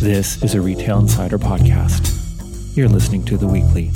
This 0.00 0.40
is 0.44 0.54
a 0.54 0.60
Retail 0.60 1.00
Insider 1.00 1.40
podcast. 1.40 2.76
You're 2.76 2.88
listening 2.88 3.24
to 3.24 3.36
The 3.36 3.48
Weekly. 3.48 3.90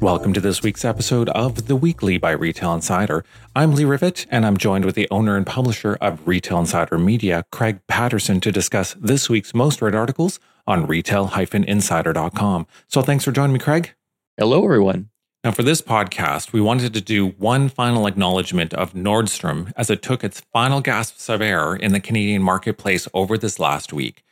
Welcome 0.00 0.34
to 0.34 0.40
this 0.42 0.62
week's 0.62 0.84
episode 0.84 1.30
of 1.30 1.66
The 1.66 1.76
Weekly 1.76 2.18
by 2.18 2.32
Retail 2.32 2.74
Insider. 2.74 3.24
I'm 3.56 3.74
Lee 3.74 3.84
Rivett, 3.84 4.26
and 4.30 4.44
I'm 4.44 4.58
joined 4.58 4.84
with 4.84 4.96
the 4.96 5.08
owner 5.10 5.34
and 5.34 5.46
publisher 5.46 5.96
of 6.02 6.28
Retail 6.28 6.58
Insider 6.58 6.98
Media, 6.98 7.46
Craig 7.50 7.80
Patterson, 7.88 8.38
to 8.40 8.52
discuss 8.52 8.94
this 9.00 9.30
week's 9.30 9.54
most 9.54 9.80
read 9.80 9.94
articles 9.94 10.38
on 10.66 10.86
retail-insider.com. 10.86 12.66
So 12.88 13.00
thanks 13.00 13.24
for 13.24 13.32
joining 13.32 13.54
me, 13.54 13.60
Craig. 13.60 13.94
Hello, 14.36 14.62
everyone. 14.62 15.08
Now, 15.44 15.50
for 15.50 15.62
this 15.62 15.82
podcast, 15.82 16.54
we 16.54 16.62
wanted 16.62 16.94
to 16.94 17.02
do 17.02 17.28
one 17.32 17.68
final 17.68 18.06
acknowledgement 18.06 18.72
of 18.72 18.94
Nordstrom 18.94 19.74
as 19.76 19.90
it 19.90 20.00
took 20.00 20.24
its 20.24 20.40
final 20.54 20.80
gasps 20.80 21.28
of 21.28 21.42
air 21.42 21.76
in 21.76 21.92
the 21.92 22.00
Canadian 22.00 22.42
marketplace 22.42 23.06
over 23.12 23.36
this 23.36 23.58
last 23.58 23.92
week. 23.92 24.24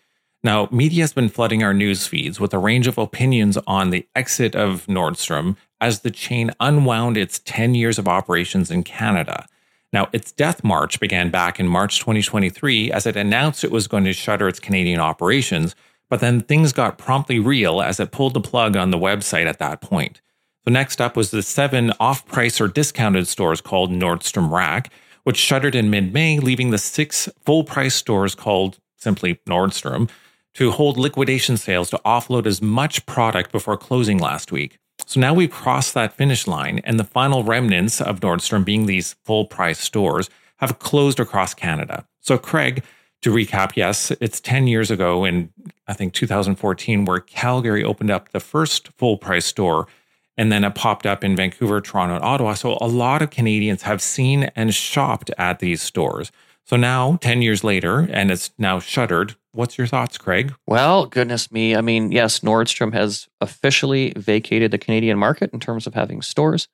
Now, 0.42 0.70
media 0.72 1.02
has 1.02 1.12
been 1.12 1.28
flooding 1.28 1.62
our 1.62 1.74
news 1.74 2.06
feeds 2.06 2.40
with 2.40 2.54
a 2.54 2.58
range 2.58 2.86
of 2.86 2.96
opinions 2.96 3.58
on 3.66 3.90
the 3.90 4.08
exit 4.16 4.56
of 4.56 4.86
Nordstrom 4.86 5.56
as 5.82 6.00
the 6.00 6.10
chain 6.10 6.50
unwound 6.60 7.18
its 7.18 7.40
10 7.44 7.74
years 7.74 7.98
of 7.98 8.08
operations 8.08 8.70
in 8.70 8.82
Canada. 8.82 9.46
Now, 9.92 10.08
its 10.14 10.32
death 10.32 10.64
march 10.64 10.98
began 10.98 11.28
back 11.28 11.60
in 11.60 11.68
March 11.68 11.98
2023 11.98 12.90
as 12.90 13.04
it 13.04 13.16
announced 13.16 13.64
it 13.64 13.70
was 13.70 13.86
going 13.86 14.04
to 14.04 14.14
shutter 14.14 14.48
its 14.48 14.58
Canadian 14.58 14.98
operations, 14.98 15.76
but 16.08 16.20
then 16.20 16.40
things 16.40 16.72
got 16.72 16.96
promptly 16.96 17.38
real 17.38 17.82
as 17.82 18.00
it 18.00 18.12
pulled 18.12 18.32
the 18.32 18.40
plug 18.40 18.78
on 18.78 18.90
the 18.90 18.98
website 18.98 19.44
at 19.44 19.58
that 19.58 19.82
point. 19.82 20.22
So 20.64 20.70
next 20.70 21.00
up 21.00 21.16
was 21.16 21.30
the 21.32 21.42
seven 21.42 21.92
off-price 21.98 22.60
or 22.60 22.68
discounted 22.68 23.26
stores 23.26 23.60
called 23.60 23.90
Nordstrom 23.90 24.50
Rack, 24.50 24.92
which 25.24 25.36
shuttered 25.36 25.74
in 25.74 25.90
mid-May, 25.90 26.38
leaving 26.38 26.70
the 26.70 26.78
six 26.78 27.28
full-price 27.44 27.94
stores 27.94 28.34
called 28.34 28.78
simply 28.96 29.40
Nordstrom 29.48 30.08
to 30.54 30.70
hold 30.70 30.98
liquidation 30.98 31.56
sales 31.56 31.90
to 31.90 32.00
offload 32.04 32.46
as 32.46 32.62
much 32.62 33.04
product 33.06 33.50
before 33.50 33.76
closing 33.76 34.18
last 34.18 34.52
week. 34.52 34.78
So 35.06 35.18
now 35.18 35.34
we've 35.34 35.50
crossed 35.50 35.94
that 35.94 36.14
finish 36.14 36.46
line, 36.46 36.80
and 36.84 37.00
the 37.00 37.04
final 37.04 37.42
remnants 37.42 38.00
of 38.00 38.20
Nordstrom, 38.20 38.64
being 38.64 38.86
these 38.86 39.16
full 39.24 39.46
price 39.46 39.80
stores, 39.80 40.30
have 40.58 40.78
closed 40.78 41.18
across 41.18 41.54
Canada. 41.54 42.06
So, 42.20 42.38
Craig, 42.38 42.84
to 43.22 43.32
recap, 43.32 43.72
yes, 43.74 44.12
it's 44.20 44.40
10 44.40 44.68
years 44.68 44.90
ago 44.90 45.24
in, 45.24 45.52
I 45.88 45.94
think, 45.94 46.12
2014, 46.12 47.04
where 47.04 47.20
Calgary 47.20 47.82
opened 47.82 48.10
up 48.10 48.30
the 48.30 48.40
first 48.40 48.90
full 48.96 49.16
price 49.16 49.46
store 49.46 49.88
and 50.36 50.50
then 50.50 50.64
it 50.64 50.74
popped 50.74 51.06
up 51.06 51.22
in 51.22 51.36
Vancouver, 51.36 51.80
Toronto, 51.80 52.16
and 52.16 52.24
Ottawa. 52.24 52.54
So 52.54 52.78
a 52.80 52.86
lot 52.86 53.22
of 53.22 53.30
Canadians 53.30 53.82
have 53.82 54.00
seen 54.00 54.44
and 54.56 54.74
shopped 54.74 55.30
at 55.38 55.58
these 55.58 55.82
stores. 55.82 56.32
So 56.64 56.76
now, 56.76 57.16
10 57.20 57.42
years 57.42 57.64
later, 57.64 58.08
and 58.10 58.30
it's 58.30 58.52
now 58.56 58.78
shuttered. 58.78 59.34
What's 59.52 59.76
your 59.76 59.86
thoughts, 59.86 60.16
Craig? 60.16 60.54
Well, 60.66 61.06
goodness 61.06 61.50
me. 61.50 61.76
I 61.76 61.80
mean, 61.80 62.12
yes, 62.12 62.40
Nordstrom 62.40 62.92
has 62.94 63.28
officially 63.40 64.12
vacated 64.16 64.70
the 64.70 64.78
Canadian 64.78 65.18
market 65.18 65.50
in 65.52 65.60
terms 65.60 65.86
of 65.86 65.94
having 65.94 66.22
stores. 66.22 66.68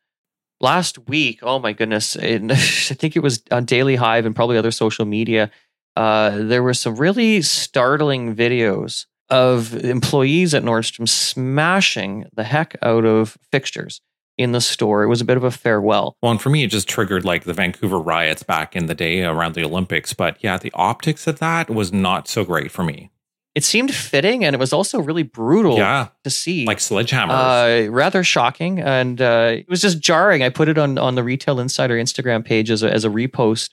Last 0.61 1.09
week, 1.09 1.41
oh 1.43 1.59
my 1.59 1.72
goodness, 1.72 2.17
in, 2.17 2.50
I 2.53 2.55
think 2.55 3.17
it 3.17 3.22
was 3.22 3.43
on 3.50 3.65
Daily 3.65 3.97
Hive 3.97 4.27
and 4.27 4.37
probably 4.37 4.59
other 4.59 4.70
social 4.70 5.06
media, 5.06 5.50
uh, 5.97 6.31
there 6.37 6.62
were 6.62 6.75
some 6.75 6.97
really 6.97 7.43
startling 7.43 8.37
videos 8.37 9.06
of 9.31 9.75
employees 9.84 10.55
at 10.55 10.62
Nordstrom 10.62 11.09
smashing 11.09 12.27
the 12.34 12.45
heck 12.45 12.77
out 12.83 13.05
of 13.05 13.37
fixtures 13.51 14.01
in 14.39 14.53
the 14.53 14.61
store. 14.61 15.03
It 15.03 15.09
was 15.09 15.21
a 15.21 15.25
bit 15.25 15.37
of 15.37 15.45
a 15.45 15.51
farewell. 15.51 16.17
Well, 16.23 16.33
and 16.33 16.41
for 16.41 16.48
me, 16.48 16.62
it 16.62 16.69
just 16.69 16.89
triggered 16.89 17.25
like 17.25 17.45
the 17.45 17.53
Vancouver 17.53 17.99
riots 17.99 18.43
back 18.43 18.77
in 18.77 18.87
the 18.87 18.95
day 18.95 19.25
around 19.25 19.55
the 19.55 19.65
Olympics. 19.65 20.15
But 20.15 20.39
yeah, 20.41 20.56
the 20.56 20.73
optics 20.75 21.27
of 21.27 21.41
that 21.41 21.69
was 21.69 21.93
not 21.93 22.29
so 22.29 22.45
great 22.45 22.71
for 22.71 22.84
me. 22.84 23.11
It 23.55 23.65
seemed 23.65 23.93
fitting 23.93 24.45
and 24.45 24.55
it 24.55 24.59
was 24.59 24.73
also 24.73 25.01
really 25.01 25.25
brutal 25.25 25.77
yeah, 25.77 26.09
to 26.23 26.31
see. 26.31 26.65
Like 26.65 26.79
sledgehammers. 26.79 27.89
Uh, 27.89 27.91
rather 27.91 28.23
shocking. 28.23 28.78
And 28.78 29.21
uh, 29.21 29.56
it 29.59 29.69
was 29.69 29.81
just 29.81 29.99
jarring. 29.99 30.45
I 30.45 30.49
put 30.49 30.69
it 30.69 30.78
on, 30.78 30.97
on 30.97 31.16
the 31.16 31.25
Retail 31.25 31.59
Insider 31.59 31.97
Instagram 31.97 32.45
page 32.45 32.71
as 32.71 32.84
a, 32.84 32.93
as 32.93 33.05
a 33.05 33.09
repost. 33.09 33.71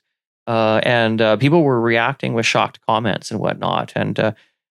Uh, 0.48 0.80
and 0.82 1.20
uh, 1.20 1.36
people 1.36 1.62
were 1.62 1.80
reacting 1.80 2.34
with 2.34 2.46
shocked 2.46 2.80
comments 2.86 3.30
and 3.30 3.38
whatnot. 3.38 3.92
And 3.94 4.18
uh, 4.18 4.32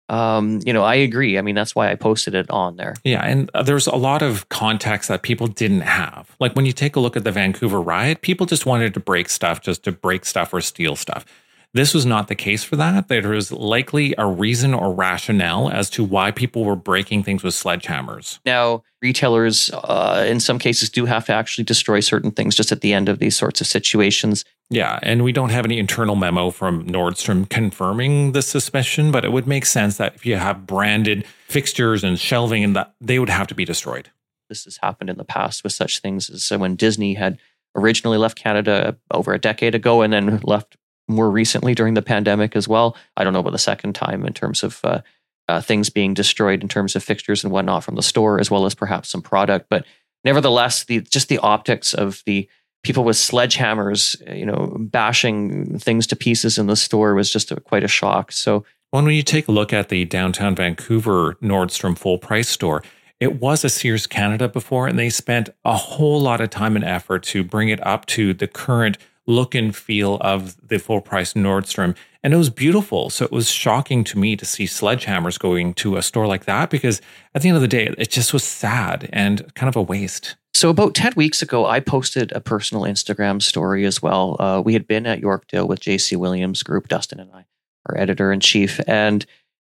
um, 0.09 0.59
you 0.65 0.71
know, 0.71 0.83
I 0.83 0.95
agree. 0.95 1.37
I 1.37 1.41
mean, 1.41 1.55
that's 1.55 1.75
why 1.75 1.91
I 1.91 1.95
posted 1.95 2.33
it 2.33 2.49
on 2.49 2.77
there. 2.77 2.95
Yeah, 3.03 3.25
and 3.25 3.51
uh, 3.53 3.63
there's 3.63 3.87
a 3.87 3.95
lot 3.95 4.21
of 4.21 4.47
context 4.49 5.09
that 5.09 5.21
people 5.21 5.47
didn't 5.47 5.81
have. 5.81 6.35
Like 6.39 6.55
when 6.55 6.65
you 6.65 6.71
take 6.71 6.95
a 6.95 6.99
look 6.99 7.17
at 7.17 7.23
the 7.23 7.31
Vancouver 7.31 7.81
riot, 7.81 8.21
people 8.21 8.45
just 8.45 8.65
wanted 8.65 8.93
to 8.93 8.99
break 8.99 9.29
stuff 9.29 9.61
just 9.61 9.83
to 9.83 9.91
break 9.91 10.25
stuff 10.25 10.53
or 10.53 10.61
steal 10.61 10.95
stuff. 10.95 11.25
This 11.73 11.93
was 11.93 12.05
not 12.05 12.27
the 12.27 12.35
case 12.35 12.63
for 12.63 12.75
that. 12.77 13.07
There 13.07 13.29
was 13.29 13.51
likely 13.51 14.15
a 14.17 14.25
reason 14.25 14.73
or 14.73 14.93
rationale 14.93 15.69
as 15.69 15.89
to 15.91 16.03
why 16.03 16.31
people 16.31 16.63
were 16.63 16.75
breaking 16.75 17.23
things 17.23 17.43
with 17.43 17.53
sledgehammers. 17.53 18.39
Now, 18.45 18.83
retailers, 19.01 19.69
uh, 19.71 20.25
in 20.27 20.39
some 20.39 20.59
cases, 20.59 20.89
do 20.89 21.05
have 21.05 21.25
to 21.25 21.33
actually 21.33 21.65
destroy 21.65 21.99
certain 21.99 22.31
things 22.31 22.55
just 22.55 22.71
at 22.71 22.81
the 22.81 22.93
end 22.93 23.09
of 23.09 23.19
these 23.19 23.37
sorts 23.37 23.61
of 23.61 23.67
situations. 23.67 24.43
Yeah, 24.69 24.99
and 25.03 25.23
we 25.23 25.31
don't 25.31 25.49
have 25.49 25.65
any 25.65 25.77
internal 25.77 26.15
memo 26.15 26.49
from 26.49 26.85
Nordstrom 26.87 27.47
confirming 27.49 28.31
the 28.31 28.41
suspicion, 28.41 29.11
but 29.11 29.23
it 29.23 29.31
would 29.31 29.47
make 29.47 29.65
sense 29.65 29.97
that 29.97 30.15
if 30.15 30.25
you 30.25 30.37
have 30.37 30.65
branded 30.65 31.25
fixtures 31.47 32.03
and 32.03 32.19
shelving, 32.19 32.63
and 32.63 32.75
that 32.75 32.93
they 32.99 33.19
would 33.19 33.29
have 33.29 33.47
to 33.47 33.55
be 33.55 33.65
destroyed. 33.65 34.09
This 34.49 34.63
has 34.63 34.77
happened 34.81 35.09
in 35.09 35.17
the 35.17 35.25
past 35.25 35.63
with 35.63 35.73
such 35.73 35.99
things 35.99 36.29
as 36.29 36.49
when 36.49 36.75
Disney 36.75 37.13
had 37.13 37.37
originally 37.75 38.17
left 38.17 38.37
Canada 38.37 38.97
over 39.11 39.33
a 39.33 39.39
decade 39.39 39.75
ago 39.75 40.01
and 40.01 40.11
then 40.11 40.39
left 40.43 40.77
more 41.07 41.29
recently 41.29 41.73
during 41.73 41.93
the 41.93 42.01
pandemic 42.01 42.55
as 42.55 42.67
well. 42.67 42.95
I 43.15 43.23
don't 43.23 43.33
know 43.33 43.39
about 43.39 43.51
the 43.53 43.57
second 43.57 43.93
time 43.93 44.25
in 44.25 44.33
terms 44.33 44.63
of 44.63 44.79
uh, 44.83 45.01
uh, 45.47 45.61
things 45.61 45.89
being 45.89 46.13
destroyed 46.13 46.61
in 46.61 46.67
terms 46.67 46.95
of 46.95 47.03
fixtures 47.03 47.43
and 47.43 47.51
whatnot 47.51 47.83
from 47.83 47.95
the 47.95 48.03
store, 48.03 48.39
as 48.39 48.51
well 48.51 48.65
as 48.65 48.75
perhaps 48.75 49.09
some 49.09 49.21
product. 49.21 49.67
But 49.69 49.85
nevertheless, 50.23 50.83
the 50.83 51.01
just 51.01 51.29
the 51.29 51.39
optics 51.39 51.93
of 51.93 52.21
the 52.25 52.49
people 52.83 53.03
with 53.03 53.15
sledgehammers, 53.17 54.37
you 54.37 54.45
know, 54.45 54.75
bashing 54.79 55.79
things 55.79 56.07
to 56.07 56.15
pieces 56.15 56.57
in 56.57 56.67
the 56.67 56.75
store 56.75 57.15
was 57.15 57.31
just 57.31 57.51
a, 57.51 57.59
quite 57.59 57.83
a 57.83 57.87
shock. 57.87 58.31
So 58.31 58.65
when 58.91 59.05
you 59.07 59.23
take 59.23 59.47
a 59.47 59.51
look 59.51 59.73
at 59.73 59.89
the 59.89 60.05
downtown 60.05 60.55
Vancouver 60.55 61.35
Nordstrom 61.35 61.97
full 61.97 62.17
price 62.17 62.49
store, 62.49 62.83
it 63.19 63.41
was 63.41 63.63
a 63.63 63.69
Sears 63.69 64.07
Canada 64.07 64.47
before, 64.47 64.87
and 64.87 64.97
they 64.97 65.09
spent 65.09 65.49
a 65.65 65.75
whole 65.75 66.21
lot 66.21 66.39
of 66.39 66.49
time 66.49 66.75
and 66.75 66.85
effort 66.85 67.23
to 67.23 67.43
bring 67.43 67.69
it 67.69 67.85
up 67.85 68.05
to 68.07 68.33
the 68.33 68.47
current 68.47 68.97
look 69.27 69.53
and 69.53 69.75
feel 69.75 70.17
of 70.21 70.55
the 70.65 70.79
full 70.79 71.01
price 71.01 71.33
Nordstrom. 71.33 71.95
And 72.23 72.33
it 72.33 72.37
was 72.37 72.49
beautiful. 72.49 73.09
So 73.09 73.25
it 73.25 73.31
was 73.31 73.51
shocking 73.51 74.03
to 74.05 74.17
me 74.17 74.35
to 74.35 74.45
see 74.45 74.65
sledgehammers 74.65 75.37
going 75.37 75.73
to 75.75 75.97
a 75.97 76.01
store 76.01 76.27
like 76.27 76.45
that 76.45 76.69
because 76.69 77.01
at 77.35 77.41
the 77.41 77.49
end 77.49 77.57
of 77.57 77.61
the 77.61 77.67
day, 77.67 77.93
it 77.97 78.09
just 78.09 78.33
was 78.33 78.43
sad 78.43 79.09
and 79.13 79.53
kind 79.53 79.69
of 79.69 79.75
a 79.75 79.81
waste. 79.81 80.35
So 80.53 80.69
about 80.69 80.95
10 80.95 81.13
weeks 81.15 81.41
ago, 81.41 81.65
I 81.65 81.79
posted 81.79 82.31
a 82.31 82.39
personal 82.39 82.83
Instagram 82.83 83.41
story 83.41 83.85
as 83.85 84.01
well. 84.01 84.37
Uh, 84.39 84.61
we 84.61 84.73
had 84.73 84.87
been 84.87 85.05
at 85.05 85.21
Yorkdale 85.21 85.67
with 85.67 85.81
JC 85.81 86.17
Williams 86.17 86.63
Group, 86.63 86.87
Dustin 86.87 87.19
and 87.19 87.31
I, 87.31 87.45
our 87.87 87.97
editor 87.97 88.31
in 88.31 88.39
chief. 88.39 88.79
And 88.87 89.25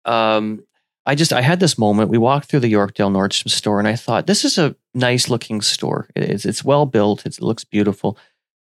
um, 0.04 0.62
I 1.04 1.14
just, 1.14 1.32
I 1.32 1.40
had 1.40 1.60
this 1.60 1.76
moment. 1.76 2.10
We 2.10 2.18
walked 2.18 2.48
through 2.48 2.60
the 2.60 2.72
Yorkdale 2.72 3.10
Nordstrom 3.10 3.50
store 3.50 3.78
and 3.78 3.88
I 3.88 3.96
thought, 3.96 4.26
this 4.26 4.44
is 4.44 4.58
a 4.58 4.76
nice 4.94 5.28
looking 5.28 5.60
store. 5.60 6.08
It's, 6.14 6.44
it's 6.44 6.64
well 6.64 6.86
built. 6.86 7.26
It's, 7.26 7.38
it 7.38 7.44
looks 7.44 7.64
beautiful 7.64 8.16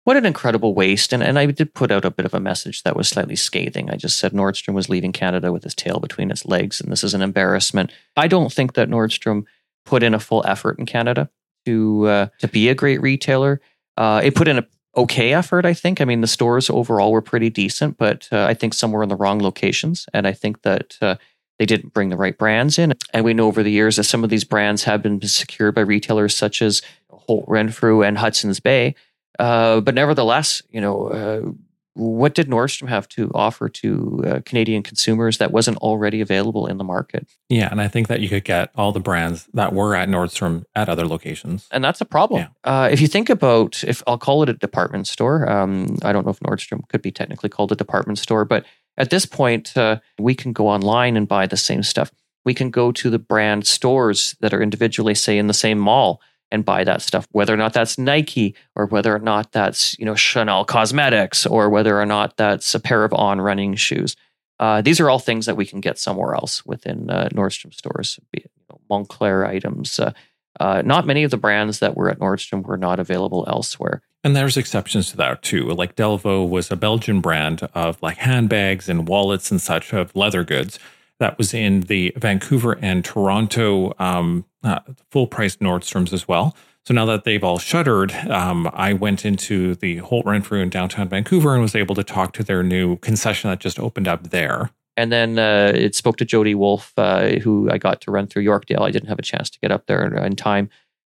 what 0.04 0.16
an 0.16 0.26
incredible 0.26 0.74
waste. 0.74 1.12
And, 1.12 1.22
and 1.22 1.38
I 1.38 1.46
did 1.46 1.74
put 1.74 1.90
out 1.90 2.04
a 2.04 2.10
bit 2.10 2.26
of 2.26 2.34
a 2.34 2.40
message 2.40 2.82
that 2.82 2.96
was 2.96 3.08
slightly 3.08 3.36
scathing. 3.36 3.90
I 3.90 3.96
just 3.96 4.18
said 4.18 4.32
Nordstrom 4.32 4.74
was 4.74 4.88
leaving 4.88 5.12
Canada 5.12 5.52
with 5.52 5.64
his 5.64 5.74
tail 5.74 6.00
between 6.00 6.30
its 6.30 6.46
legs, 6.46 6.80
and 6.80 6.90
this 6.90 7.04
is 7.04 7.14
an 7.14 7.22
embarrassment. 7.22 7.92
I 8.16 8.26
don't 8.26 8.52
think 8.52 8.74
that 8.74 8.88
Nordstrom 8.88 9.44
put 9.84 10.02
in 10.02 10.14
a 10.14 10.20
full 10.20 10.44
effort 10.46 10.78
in 10.78 10.86
Canada 10.86 11.30
to 11.66 12.06
uh, 12.06 12.26
to 12.38 12.48
be 12.48 12.68
a 12.68 12.74
great 12.74 13.00
retailer. 13.02 13.60
Uh, 13.96 14.20
it 14.24 14.34
put 14.34 14.48
in 14.48 14.58
a 14.58 14.66
okay 14.96 15.32
effort, 15.32 15.64
I 15.64 15.74
think. 15.74 16.00
I 16.00 16.04
mean, 16.04 16.20
the 16.20 16.26
stores 16.26 16.70
overall 16.70 17.12
were 17.12 17.22
pretty 17.22 17.50
decent, 17.50 17.98
but 17.98 18.28
uh, 18.32 18.44
I 18.44 18.54
think 18.54 18.74
some 18.74 18.92
were 18.92 19.02
in 19.02 19.08
the 19.08 19.16
wrong 19.16 19.40
locations, 19.40 20.06
and 20.12 20.26
I 20.26 20.32
think 20.32 20.62
that 20.62 20.96
uh, 21.02 21.16
they 21.58 21.66
didn't 21.66 21.92
bring 21.92 22.08
the 22.08 22.16
right 22.16 22.36
brands 22.36 22.78
in. 22.78 22.94
And 23.12 23.24
we 23.24 23.34
know 23.34 23.46
over 23.46 23.62
the 23.62 23.70
years 23.70 23.96
that 23.96 24.04
some 24.04 24.24
of 24.24 24.30
these 24.30 24.44
brands 24.44 24.84
have 24.84 25.02
been 25.02 25.20
secured 25.20 25.74
by 25.74 25.82
retailers 25.82 26.34
such 26.34 26.62
as 26.62 26.80
Holt 27.10 27.44
Renfrew 27.46 28.02
and 28.02 28.16
Hudson's 28.16 28.60
Bay. 28.60 28.94
Uh, 29.40 29.80
but 29.80 29.94
nevertheless, 29.94 30.62
you 30.70 30.80
know, 30.80 31.08
uh, 31.08 31.50
what 31.94 32.34
did 32.34 32.48
Nordstrom 32.48 32.88
have 32.88 33.08
to 33.08 33.30
offer 33.34 33.68
to 33.68 34.22
uh, 34.26 34.40
Canadian 34.44 34.82
consumers 34.82 35.38
that 35.38 35.50
wasn't 35.50 35.78
already 35.78 36.20
available 36.20 36.66
in 36.66 36.78
the 36.78 36.84
market? 36.84 37.26
Yeah, 37.48 37.68
and 37.70 37.80
I 37.80 37.88
think 37.88 38.08
that 38.08 38.20
you 38.20 38.28
could 38.28 38.44
get 38.44 38.70
all 38.74 38.92
the 38.92 39.00
brands 39.00 39.48
that 39.54 39.72
were 39.72 39.96
at 39.96 40.08
Nordstrom 40.08 40.64
at 40.74 40.88
other 40.88 41.06
locations, 41.06 41.66
and 41.70 41.82
that's 41.82 42.00
a 42.00 42.04
problem. 42.04 42.42
Yeah. 42.42 42.48
Uh, 42.64 42.88
if 42.92 43.00
you 43.00 43.08
think 43.08 43.30
about, 43.30 43.82
if 43.84 44.02
I'll 44.06 44.18
call 44.18 44.42
it 44.42 44.48
a 44.48 44.54
department 44.54 45.06
store, 45.06 45.50
um, 45.50 45.96
I 46.02 46.12
don't 46.12 46.24
know 46.24 46.30
if 46.30 46.40
Nordstrom 46.40 46.86
could 46.88 47.02
be 47.02 47.10
technically 47.10 47.48
called 47.48 47.72
a 47.72 47.76
department 47.76 48.18
store, 48.18 48.44
but 48.44 48.64
at 48.96 49.10
this 49.10 49.26
point, 49.26 49.76
uh, 49.76 50.00
we 50.18 50.34
can 50.34 50.52
go 50.52 50.68
online 50.68 51.16
and 51.16 51.26
buy 51.26 51.46
the 51.46 51.56
same 51.56 51.82
stuff. 51.82 52.12
We 52.44 52.54
can 52.54 52.70
go 52.70 52.92
to 52.92 53.10
the 53.10 53.18
brand 53.18 53.66
stores 53.66 54.36
that 54.40 54.54
are 54.54 54.62
individually, 54.62 55.14
say, 55.14 55.38
in 55.38 55.46
the 55.46 55.54
same 55.54 55.78
mall 55.78 56.20
and 56.50 56.64
buy 56.64 56.84
that 56.84 57.02
stuff, 57.02 57.26
whether 57.32 57.54
or 57.54 57.56
not 57.56 57.72
that's 57.72 57.98
Nike 57.98 58.54
or 58.74 58.86
whether 58.86 59.14
or 59.14 59.18
not 59.18 59.52
that's, 59.52 59.98
you 59.98 60.04
know, 60.04 60.14
Chanel 60.14 60.64
Cosmetics 60.64 61.46
or 61.46 61.70
whether 61.70 62.00
or 62.00 62.06
not 62.06 62.36
that's 62.36 62.74
a 62.74 62.80
pair 62.80 63.04
of 63.04 63.12
on 63.12 63.40
running 63.40 63.74
shoes. 63.74 64.16
Uh, 64.58 64.82
these 64.82 65.00
are 65.00 65.08
all 65.08 65.18
things 65.18 65.46
that 65.46 65.56
we 65.56 65.64
can 65.64 65.80
get 65.80 65.98
somewhere 65.98 66.34
else 66.34 66.66
within 66.66 67.08
uh, 67.08 67.28
Nordstrom 67.32 67.72
stores, 67.72 68.18
be 68.30 68.40
it 68.40 68.50
you 68.56 68.64
know, 68.68 68.80
Moncler 68.90 69.46
items. 69.46 69.98
Uh, 69.98 70.12
uh, 70.58 70.82
not 70.84 71.06
many 71.06 71.22
of 71.22 71.30
the 71.30 71.36
brands 71.36 71.78
that 71.78 71.96
were 71.96 72.10
at 72.10 72.18
Nordstrom 72.18 72.62
were 72.62 72.76
not 72.76 73.00
available 73.00 73.44
elsewhere. 73.48 74.02
And 74.22 74.36
there's 74.36 74.58
exceptions 74.58 75.10
to 75.10 75.16
that 75.16 75.42
too. 75.42 75.68
Like 75.68 75.96
Delvaux 75.96 76.46
was 76.46 76.70
a 76.70 76.76
Belgian 76.76 77.20
brand 77.20 77.66
of 77.74 78.02
like 78.02 78.18
handbags 78.18 78.88
and 78.88 79.08
wallets 79.08 79.50
and 79.50 79.60
such 79.62 79.94
of 79.94 80.14
leather 80.14 80.44
goods 80.44 80.78
that 81.20 81.38
was 81.38 81.54
in 81.54 81.82
the 81.82 82.12
Vancouver 82.16 82.78
and 82.82 83.04
Toronto 83.04 83.94
um, 83.98 84.44
uh, 84.64 84.80
full 85.10 85.26
price 85.26 85.56
Nordstroms 85.56 86.12
as 86.12 86.26
well. 86.26 86.56
So 86.84 86.94
now 86.94 87.04
that 87.04 87.24
they've 87.24 87.44
all 87.44 87.58
shuttered, 87.58 88.12
um, 88.28 88.68
I 88.72 88.94
went 88.94 89.24
into 89.24 89.74
the 89.76 89.98
Holt 89.98 90.24
Renfrew 90.26 90.60
in 90.60 90.70
downtown 90.70 91.08
Vancouver 91.08 91.52
and 91.52 91.62
was 91.62 91.76
able 91.76 91.94
to 91.94 92.02
talk 92.02 92.32
to 92.32 92.42
their 92.42 92.62
new 92.62 92.96
concession 92.96 93.50
that 93.50 93.60
just 93.60 93.78
opened 93.78 94.08
up 94.08 94.30
there. 94.30 94.70
And 94.96 95.12
then 95.12 95.38
uh, 95.38 95.72
it 95.74 95.94
spoke 95.94 96.16
to 96.16 96.24
Jody 96.24 96.54
Wolf, 96.54 96.92
uh, 96.96 97.38
who 97.38 97.70
I 97.70 97.78
got 97.78 98.00
to 98.02 98.10
run 98.10 98.26
through 98.26 98.44
Yorkdale. 98.44 98.80
I 98.80 98.90
didn't 98.90 99.08
have 99.08 99.18
a 99.18 99.22
chance 99.22 99.50
to 99.50 99.60
get 99.60 99.70
up 99.70 99.86
there 99.86 100.04
in 100.24 100.36
time. 100.36 100.68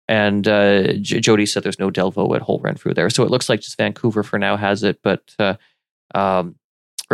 And 0.07 0.47
uh, 0.47 0.93
J- 1.01 1.21
Jody 1.21 1.47
said 1.47 1.63
there's 1.63 1.79
no 1.79 1.91
Delvaux 1.91 2.37
at 2.37 2.43
Holt 2.43 2.63
Renfrew 2.63 2.95
there. 2.95 3.11
So 3.11 3.25
it 3.25 3.31
looks 3.31 3.49
like 3.49 3.61
just 3.61 3.79
Vancouver 3.79 4.23
for 4.23 4.39
now 4.39 4.57
has 4.57 4.83
it, 4.83 5.01
but 5.03 5.35
uh, 5.39 5.55
um, 6.15 6.57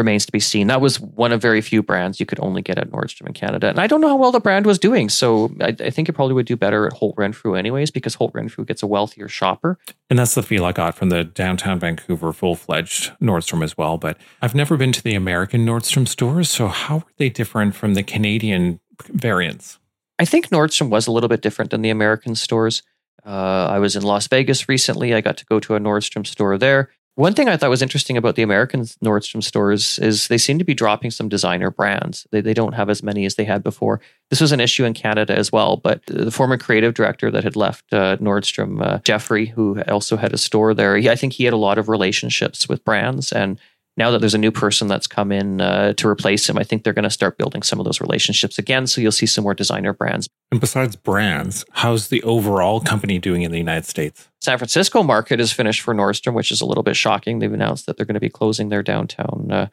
remains 0.00 0.25
to 0.26 0.32
be 0.32 0.41
seen. 0.41 0.67
That 0.67 0.81
was 0.81 0.99
one 0.99 1.32
of 1.32 1.41
very 1.43 1.61
few 1.61 1.82
brands 1.82 2.19
you 2.19 2.26
could 2.26 2.41
only 2.41 2.62
get 2.62 2.79
at 2.79 2.91
Nordstrom 2.91 3.26
in 3.26 3.35
Canada. 3.35 3.69
And 3.69 3.79
I 3.79 3.87
don't 3.87 4.00
know 4.00 4.08
how 4.08 4.17
well 4.17 4.32
the 4.32 4.41
brand 4.41 4.64
was 4.64 4.79
doing. 4.79 5.08
So 5.08 5.55
I, 5.61 5.76
I 5.79 5.91
think 5.91 6.08
it 6.08 6.14
probably 6.14 6.35
would 6.35 6.47
do 6.47 6.56
better 6.56 6.87
at 6.87 6.94
Holt 6.94 7.14
Renfrew 7.17 7.55
anyways, 7.55 7.91
because 7.91 8.14
Holt 8.14 8.32
Renfrew 8.35 8.64
gets 8.64 8.82
a 8.82 8.87
wealthier 8.87 9.29
shopper. 9.29 9.79
And 10.08 10.19
that's 10.19 10.35
the 10.35 10.43
feel 10.43 10.64
I 10.64 10.73
got 10.73 10.97
from 10.97 11.11
the 11.11 11.23
downtown 11.23 11.79
Vancouver 11.79 12.32
full 12.32 12.56
fledged 12.56 13.12
Nordstrom 13.20 13.62
as 13.62 13.76
well. 13.76 13.99
But 13.99 14.19
I've 14.43 14.55
never 14.55 14.76
been 14.76 14.93
to 14.93 15.02
the 15.02 15.14
American 15.14 15.67
Nordstrom 15.67 16.08
stores. 16.08 16.49
So 16.49 16.69
how 16.69 16.97
are 16.97 17.12
they 17.19 17.29
different 17.29 17.75
from 17.75 17.94
the 17.94 18.02
Canadian 18.02 18.81
variants? 19.08 19.79
I 20.19 20.25
think 20.25 20.49
Nordstrom 20.49 20.91
was 20.91 21.06
a 21.06 21.12
little 21.12 21.29
bit 21.29 21.43
different 21.43 21.70
than 21.70 21.82
the 21.82 21.91
American 21.91 22.35
stores. 22.35 22.82
Uh, 23.25 23.69
I 23.70 23.79
was 23.79 23.97
in 23.97 24.02
Las 24.02 24.26
Vegas 24.29 24.69
recently. 24.69 25.14
I 25.14 25.20
got 25.20 25.37
to 25.38 25.44
go 25.44 25.61
to 25.61 25.75
a 25.75 25.79
Nordstrom 25.79 26.26
store 26.26 26.56
there. 26.56 26.91
One 27.21 27.35
thing 27.35 27.51
I 27.51 27.59
thought 27.59 27.69
was 27.69 27.83
interesting 27.83 28.17
about 28.17 28.37
the 28.37 28.43
American 28.43 28.81
Nordstrom 29.05 29.43
stores 29.43 29.99
is 29.99 30.29
they 30.29 30.39
seem 30.39 30.59
to 30.59 30.65
be 30.65 30.73
dropping 30.73 31.11
some 31.11 31.29
designer 31.29 31.71
brands. 31.71 32.27
They, 32.31 32.41
they 32.41 32.55
don't 32.55 32.73
have 32.73 32.89
as 32.89 33.03
many 33.03 33.27
as 33.27 33.35
they 33.35 33.45
had 33.45 33.63
before. 33.63 34.01
This 34.31 34.41
was 34.41 34.53
an 34.53 34.61
issue 34.61 34.87
in 34.87 34.95
Canada 34.95 35.37
as 35.37 35.53
well, 35.53 35.77
but 35.77 36.01
the 36.07 36.31
former 36.31 36.57
creative 36.57 36.95
director 36.95 37.31
that 37.31 37.45
had 37.45 37.57
left 37.57 37.93
uh, 37.93 38.17
Nordstrom, 38.23 38.83
uh, 38.83 39.01
Jeffrey, 39.05 39.45
who 39.45 39.83
also 39.83 40.17
had 40.17 40.33
a 40.33 40.39
store 40.39 40.73
there, 40.73 40.97
he, 40.97 41.11
I 41.11 41.15
think 41.15 41.35
he 41.35 41.45
had 41.45 41.53
a 41.53 41.59
lot 41.59 41.77
of 41.77 41.91
relationships 41.91 42.71
with 42.71 42.87
brands 42.87 43.33
and 43.33 43.61
now 44.00 44.11
that 44.11 44.20
there's 44.20 44.35
a 44.35 44.38
new 44.38 44.50
person 44.50 44.88
that's 44.88 45.06
come 45.06 45.31
in 45.31 45.61
uh, 45.61 45.93
to 45.93 46.08
replace 46.08 46.49
him, 46.49 46.56
I 46.56 46.64
think 46.64 46.85
they're 46.85 46.94
going 46.94 47.02
to 47.02 47.11
start 47.11 47.37
building 47.37 47.62
some 47.62 47.79
of 47.79 47.85
those 47.85 48.00
relationships 48.00 48.58
again. 48.58 48.87
So 48.87 49.02
you'll 49.02 49.12
see 49.12 49.26
some 49.26 49.44
more 49.44 49.52
designer 49.52 49.93
brands. 49.93 50.26
And 50.50 50.58
besides 50.58 50.97
brands, 50.97 51.67
how's 51.73 52.08
the 52.08 52.23
overall 52.23 52.81
company 52.81 53.19
doing 53.19 53.43
in 53.43 53.52
the 53.52 53.58
United 53.58 53.85
States? 53.85 54.31
San 54.41 54.56
Francisco 54.56 55.02
market 55.02 55.38
is 55.38 55.52
finished 55.52 55.82
for 55.82 55.94
Nordstrom, 55.94 56.32
which 56.32 56.50
is 56.50 56.62
a 56.62 56.64
little 56.64 56.82
bit 56.82 56.97
shocking. 56.97 57.41
They've 57.41 57.52
announced 57.52 57.85
that 57.85 57.99
they're 57.99 58.06
going 58.06 58.14
to 58.14 58.20
be 58.20 58.31
closing 58.31 58.70
their 58.70 58.82
downtown 58.82 59.49
uh, 59.50 59.67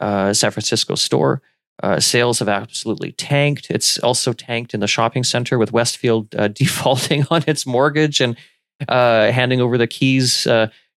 uh, 0.00 0.32
San 0.32 0.52
Francisco 0.52 0.94
store. 0.94 1.42
Uh, 1.82 1.98
sales 1.98 2.38
have 2.38 2.48
absolutely 2.48 3.10
tanked. 3.10 3.72
It's 3.72 3.98
also 3.98 4.32
tanked 4.32 4.72
in 4.74 4.78
the 4.78 4.86
shopping 4.86 5.24
center 5.24 5.58
with 5.58 5.72
Westfield 5.72 6.32
uh, 6.36 6.46
defaulting 6.62 7.26
on 7.28 7.42
its 7.48 7.66
mortgage 7.66 8.20
and 8.20 8.36
uh, 8.88 9.32
handing 9.32 9.60
over 9.60 9.76
the 9.76 9.88
keys 9.88 10.46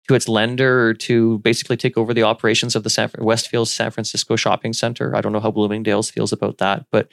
to 0.08 0.14
its 0.14 0.28
lender 0.28 0.94
to 0.94 1.38
basically 1.38 1.76
take 1.76 1.96
over 1.98 2.14
the 2.14 2.22
operations 2.22 2.76
of 2.76 2.82
the 2.82 2.90
San, 2.90 3.10
Westfield 3.18 3.68
San 3.68 3.90
Francisco 3.90 4.36
shopping 4.36 4.72
center. 4.72 5.16
I 5.16 5.20
don't 5.20 5.32
know 5.32 5.40
how 5.40 5.50
Bloomingdale's 5.50 6.10
feels 6.10 6.32
about 6.32 6.58
that, 6.58 6.86
but 6.90 7.08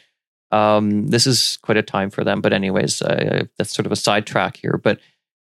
um, 0.52 1.08
this 1.08 1.26
is 1.26 1.58
quite 1.64 1.78
a 1.78 1.82
time 1.82 2.10
for 2.12 2.24
them. 2.24 2.42
But 2.42 2.54
anyways, 2.54 3.02
uh, 3.02 3.46
that's 3.58 3.74
sort 3.74 3.86
of 3.86 3.92
a 3.92 3.98
sidetrack 3.98 4.58
here. 4.58 4.80
But 4.82 5.00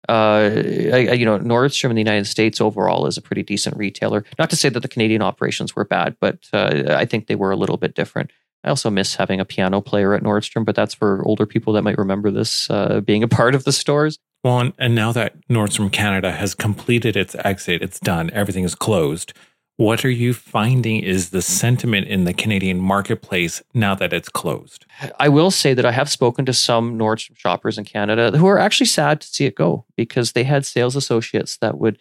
uh, 0.07 0.51
I, 0.93 1.13
you 1.13 1.25
know, 1.25 1.39
Nordstrom 1.39 1.89
in 1.89 1.95
the 1.95 2.01
United 2.01 2.25
States 2.25 2.61
overall 2.61 3.07
is 3.07 3.17
a 3.17 3.21
pretty 3.21 3.43
decent 3.43 3.75
retailer. 3.75 4.23
Not 4.37 4.49
to 4.51 4.55
say 4.55 4.69
that 4.69 4.79
the 4.79 4.87
Canadian 4.87 5.21
operations 5.21 5.75
were 5.75 5.85
bad, 5.85 6.15
but 6.21 6.47
uh, 6.53 6.85
I 6.89 7.05
think 7.05 7.27
they 7.27 7.35
were 7.35 7.51
a 7.51 7.55
little 7.55 7.77
bit 7.77 7.95
different. 7.95 8.31
I 8.63 8.69
also 8.69 8.89
miss 8.89 9.15
having 9.15 9.39
a 9.39 9.45
piano 9.45 9.81
player 9.81 10.13
at 10.13 10.23
Nordstrom, 10.23 10.65
but 10.65 10.75
that's 10.75 10.93
for 10.93 11.23
older 11.25 11.45
people 11.45 11.73
that 11.73 11.83
might 11.83 11.97
remember 11.97 12.29
this 12.29 12.69
uh, 12.69 13.01
being 13.01 13.23
a 13.23 13.27
part 13.39 13.55
of 13.55 13.63
the 13.63 13.71
stores. 13.71 14.19
Well, 14.43 14.71
and 14.77 14.95
now 14.95 15.11
that 15.11 15.47
Nordstrom 15.47 15.91
Canada 15.91 16.31
has 16.31 16.55
completed 16.55 17.17
its 17.17 17.35
exit, 17.43 17.81
it's 17.81 17.99
done, 17.99 18.29
everything 18.31 18.63
is 18.63 18.75
closed. 18.75 19.33
What 19.75 20.03
are 20.03 20.09
you 20.09 20.33
finding 20.33 21.01
is 21.01 21.29
the 21.29 21.41
sentiment 21.41 22.07
in 22.07 22.25
the 22.25 22.33
Canadian 22.33 22.79
marketplace 22.79 23.61
now 23.73 23.95
that 23.95 24.11
it's 24.11 24.27
closed? 24.27 24.85
I 25.17 25.29
will 25.29 25.51
say 25.51 25.73
that 25.73 25.85
I 25.85 25.91
have 25.91 26.09
spoken 26.09 26.45
to 26.45 26.53
some 26.53 26.99
Nordstrom 26.99 27.37
shoppers 27.37 27.77
in 27.77 27.85
Canada 27.85 28.37
who 28.37 28.47
are 28.47 28.59
actually 28.59 28.87
sad 28.87 29.21
to 29.21 29.27
see 29.27 29.45
it 29.45 29.55
go 29.55 29.85
because 29.95 30.33
they 30.33 30.43
had 30.43 30.65
sales 30.65 30.97
associates 30.97 31.57
that 31.57 31.77
would 31.77 31.97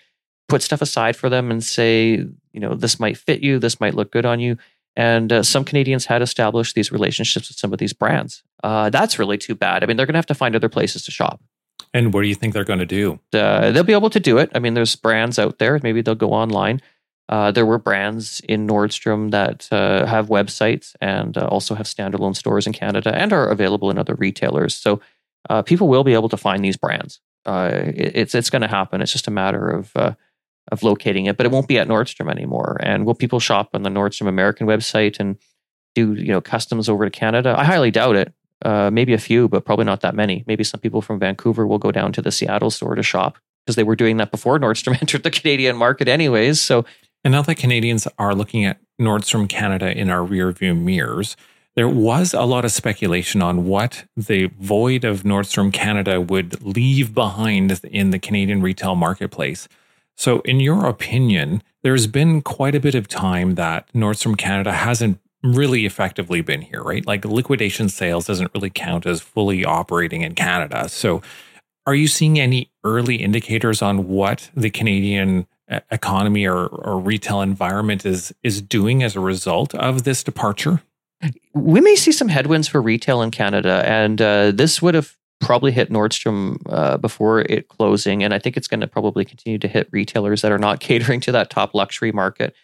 put 0.48 0.62
stuff 0.62 0.82
aside 0.82 1.14
for 1.14 1.28
them 1.28 1.52
and 1.52 1.62
say, 1.62 2.24
you 2.52 2.60
know, 2.60 2.74
this 2.74 2.98
might 2.98 3.16
fit 3.16 3.42
you, 3.42 3.60
this 3.60 3.78
might 3.78 3.94
look 3.94 4.10
good 4.10 4.26
on 4.26 4.40
you. 4.40 4.58
And 4.96 5.32
uh, 5.32 5.42
some 5.44 5.64
Canadians 5.64 6.06
had 6.06 6.20
established 6.20 6.74
these 6.74 6.90
relationships 6.90 7.48
with 7.48 7.58
some 7.58 7.72
of 7.72 7.78
these 7.78 7.92
brands. 7.92 8.42
Uh, 8.64 8.90
that's 8.90 9.20
really 9.20 9.38
too 9.38 9.54
bad. 9.54 9.84
I 9.84 9.86
mean, 9.86 9.96
they're 9.96 10.06
going 10.06 10.14
to 10.14 10.18
have 10.18 10.26
to 10.26 10.34
find 10.34 10.56
other 10.56 10.68
places 10.68 11.04
to 11.04 11.12
shop. 11.12 11.40
And 11.94 12.12
what 12.12 12.22
do 12.22 12.28
you 12.28 12.34
think 12.34 12.54
they're 12.54 12.64
going 12.64 12.78
to 12.78 12.86
do? 12.86 13.18
Uh, 13.32 13.70
they'll 13.70 13.84
be 13.84 13.92
able 13.92 14.10
to 14.10 14.20
do 14.20 14.38
it. 14.38 14.50
I 14.54 14.58
mean, 14.58 14.74
there's 14.74 14.96
brands 14.96 15.38
out 15.38 15.58
there. 15.58 15.78
Maybe 15.82 16.02
they'll 16.02 16.14
go 16.14 16.32
online. 16.32 16.80
Uh, 17.28 17.50
there 17.50 17.66
were 17.66 17.78
brands 17.78 18.40
in 18.48 18.66
Nordstrom 18.66 19.30
that 19.32 19.68
uh, 19.70 20.06
have 20.06 20.28
websites 20.28 20.94
and 21.00 21.36
uh, 21.36 21.46
also 21.46 21.74
have 21.74 21.86
standalone 21.86 22.34
stores 22.34 22.66
in 22.66 22.72
Canada 22.72 23.14
and 23.14 23.32
are 23.32 23.48
available 23.48 23.90
in 23.90 23.98
other 23.98 24.14
retailers. 24.14 24.74
So 24.74 25.00
uh, 25.50 25.62
people 25.62 25.88
will 25.88 26.04
be 26.04 26.14
able 26.14 26.30
to 26.30 26.38
find 26.38 26.64
these 26.64 26.76
brands. 26.76 27.20
Uh, 27.44 27.70
it, 27.72 28.12
it's 28.14 28.34
it's 28.34 28.50
going 28.50 28.62
to 28.62 28.68
happen. 28.68 29.02
It's 29.02 29.12
just 29.12 29.28
a 29.28 29.30
matter 29.30 29.68
of 29.68 29.92
of 30.70 30.82
locating 30.82 31.26
it, 31.26 31.36
but 31.36 31.46
it 31.46 31.52
won't 31.52 31.68
be 31.68 31.78
at 31.78 31.88
Nordstrom 31.88 32.30
anymore. 32.30 32.76
And 32.80 33.06
will 33.06 33.14
people 33.14 33.40
shop 33.40 33.70
on 33.74 33.82
the 33.82 33.90
Nordstrom 33.90 34.28
American 34.28 34.66
website 34.66 35.18
and 35.18 35.38
do 35.94 36.14
you 36.14 36.28
know 36.28 36.40
customs 36.40 36.88
over 36.88 37.04
to 37.04 37.10
Canada? 37.10 37.54
I 37.58 37.64
highly 37.64 37.90
doubt 37.90 38.16
it. 38.16 38.32
Uh, 38.64 38.90
maybe 38.92 39.14
a 39.14 39.18
few, 39.18 39.48
but 39.48 39.64
probably 39.64 39.84
not 39.84 40.00
that 40.00 40.14
many. 40.14 40.42
Maybe 40.46 40.64
some 40.64 40.80
people 40.80 41.00
from 41.00 41.20
Vancouver 41.20 41.66
will 41.66 41.78
go 41.78 41.92
down 41.92 42.12
to 42.12 42.22
the 42.22 42.32
Seattle 42.32 42.70
store 42.70 42.96
to 42.96 43.02
shop 43.04 43.38
because 43.64 43.76
they 43.76 43.84
were 43.84 43.94
doing 43.94 44.16
that 44.16 44.30
before 44.30 44.58
Nordstrom 44.60 45.00
entered 45.00 45.22
the 45.22 45.30
Canadian 45.30 45.76
market, 45.76 46.08
anyways. 46.08 46.60
So, 46.60 46.84
and 47.22 47.32
now 47.32 47.42
that 47.42 47.54
Canadians 47.54 48.08
are 48.18 48.34
looking 48.34 48.64
at 48.64 48.80
Nordstrom 49.00 49.48
Canada 49.48 49.96
in 49.96 50.10
our 50.10 50.26
rearview 50.26 50.76
mirrors, 50.76 51.36
there 51.76 51.88
was 51.88 52.34
a 52.34 52.42
lot 52.42 52.64
of 52.64 52.72
speculation 52.72 53.40
on 53.40 53.64
what 53.64 54.04
the 54.16 54.46
void 54.58 55.04
of 55.04 55.22
Nordstrom 55.22 55.72
Canada 55.72 56.20
would 56.20 56.60
leave 56.64 57.14
behind 57.14 57.80
in 57.84 58.10
the 58.10 58.18
Canadian 58.18 58.60
retail 58.62 58.96
marketplace. 58.96 59.68
So, 60.16 60.40
in 60.40 60.58
your 60.58 60.86
opinion, 60.86 61.62
there's 61.84 62.08
been 62.08 62.42
quite 62.42 62.74
a 62.74 62.80
bit 62.80 62.96
of 62.96 63.06
time 63.06 63.54
that 63.54 63.86
Nordstrom 63.92 64.36
Canada 64.36 64.72
hasn't 64.72 65.20
really 65.42 65.86
effectively 65.86 66.40
been 66.40 66.62
here, 66.62 66.82
right? 66.82 67.06
Like 67.06 67.24
liquidation 67.24 67.88
sales 67.88 68.26
doesn't 68.26 68.50
really 68.54 68.70
count 68.70 69.06
as 69.06 69.20
fully 69.20 69.64
operating 69.64 70.22
in 70.22 70.34
Canada. 70.34 70.88
So, 70.88 71.22
are 71.86 71.94
you 71.94 72.06
seeing 72.06 72.38
any 72.38 72.70
early 72.84 73.16
indicators 73.16 73.80
on 73.80 74.08
what 74.08 74.50
the 74.54 74.68
Canadian 74.68 75.46
economy 75.90 76.46
or, 76.46 76.66
or 76.66 76.98
retail 76.98 77.40
environment 77.40 78.04
is 78.04 78.32
is 78.42 78.60
doing 78.60 79.02
as 79.02 79.16
a 79.16 79.20
result 79.20 79.74
of 79.74 80.04
this 80.04 80.22
departure? 80.22 80.82
We 81.54 81.80
may 81.80 81.96
see 81.96 82.12
some 82.12 82.28
headwinds 82.28 82.68
for 82.68 82.80
retail 82.80 83.22
in 83.22 83.30
Canada, 83.30 83.82
and 83.84 84.22
uh, 84.22 84.52
this 84.52 84.80
would 84.80 84.94
have 84.94 85.16
probably 85.40 85.72
hit 85.72 85.90
Nordstrom 85.90 86.60
uh, 86.68 86.96
before 86.98 87.40
it 87.40 87.68
closing, 87.68 88.22
and 88.22 88.32
I 88.32 88.38
think 88.38 88.56
it's 88.56 88.68
going 88.68 88.80
to 88.80 88.86
probably 88.86 89.24
continue 89.24 89.58
to 89.58 89.68
hit 89.68 89.88
retailers 89.90 90.42
that 90.42 90.52
are 90.52 90.58
not 90.58 90.80
catering 90.88 91.20
to 91.20 91.32
that 91.32 91.50
top 91.50 91.74
luxury 91.74 92.12
market 92.12 92.54